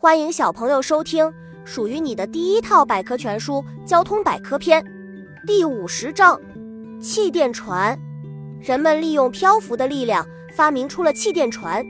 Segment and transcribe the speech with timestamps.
[0.00, 1.28] 欢迎小朋友收听
[1.64, 3.54] 属于你的第一套百科全书
[3.84, 4.80] 《交通百科篇》
[5.44, 6.40] 第五十章：
[7.00, 7.98] 气垫船。
[8.60, 10.24] 人们利用漂浮的力量
[10.54, 11.84] 发明出了气垫船，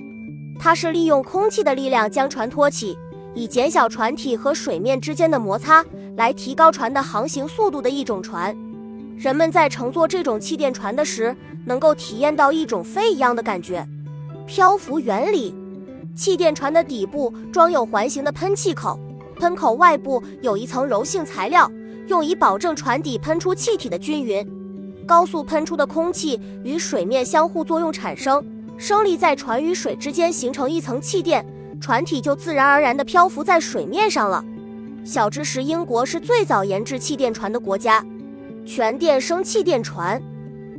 [0.58, 2.96] 它是利用空气的力量将船托起，
[3.34, 5.84] 以减小船体和水面之间的摩擦，
[6.16, 8.56] 来提高船的航行速度的一种船。
[9.18, 11.36] 人们在乘坐这种气垫船的时，
[11.66, 13.86] 能够体验到一种飞一样的感觉。
[14.46, 15.54] 漂浮原理。
[16.19, 18.98] 气垫船的底部装有环形的喷气口，
[19.39, 21.71] 喷口外部有一层柔性材料，
[22.09, 24.45] 用以保证船底喷出气体的均匀。
[25.07, 28.45] 高速喷出的空气与水面相互作用产生
[28.76, 31.46] 升力，在船与水之间形成一层气垫，
[31.81, 34.45] 船体就自然而然地漂浮在水面上了。
[35.05, 38.05] 小知识：英国是最早研制气垫船的国家。
[38.67, 40.20] 全电升气垫船，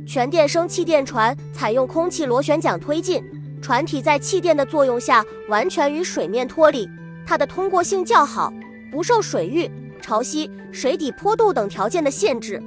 [0.06, 3.24] 全电升气垫船采用空气螺旋桨推进。
[3.60, 6.88] 船体在气垫的作用下完全与水面脱离，
[7.26, 8.52] 它的通过性较好，
[8.90, 12.62] 不受水域、潮汐、水底坡度等条件的限制。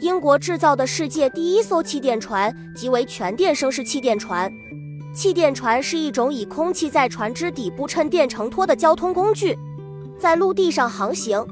[0.00, 4.52] 英国制造的世界第一艘气垫船即为全电升式气垫船。
[5.14, 9.56] 气垫船是一种以空气在船只底部衬垫承托的交通工具，
[10.18, 11.42] 在陆地上航行。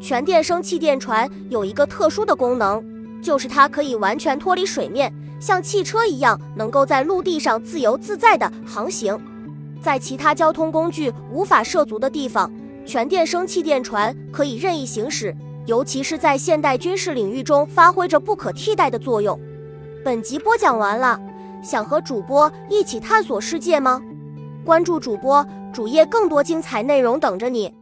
[0.00, 2.84] 全电升气垫船有一个特殊的功能，
[3.22, 5.10] 就是它可以完全脱离水面。
[5.40, 9.18] 像汽车一样，能够在陆地上自由自在地航行，
[9.80, 12.50] 在其他交通工具无法涉足的地方，
[12.84, 15.34] 全电升气垫船可以任意行驶，
[15.66, 19.38] 尤其是在现代军事领域中发挥着不可替代的作用。
[20.04, 21.20] 本集播讲完了，
[21.62, 24.02] 想和主播一起探索世界吗？
[24.64, 27.72] 关注主播主页，更多精彩内容等着你。